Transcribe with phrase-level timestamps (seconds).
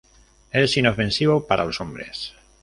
[0.49, 2.33] Es inofensivo para los hombres.